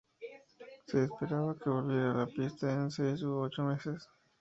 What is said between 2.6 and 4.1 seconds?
en seis u ocho meses.